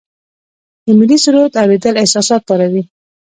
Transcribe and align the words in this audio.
د 0.85 0.87
ملي 0.99 1.17
سرود 1.23 1.51
اوریدل 1.61 1.95
احساسات 2.01 2.41
پاروي. 2.49 2.83